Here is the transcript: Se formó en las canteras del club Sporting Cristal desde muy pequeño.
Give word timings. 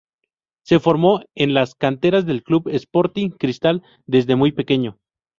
Se 0.65 0.79
formó 0.79 1.21
en 1.35 1.53
las 1.53 1.75
canteras 1.75 2.25
del 2.25 2.41
club 2.41 2.67
Sporting 2.69 3.29
Cristal 3.37 3.83
desde 4.07 4.35
muy 4.35 4.51
pequeño. 4.51 4.97